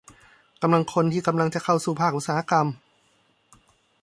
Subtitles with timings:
[0.61, 2.67] กำลังคนที่กำลังจะเข้าสู่อุตสาหกรรม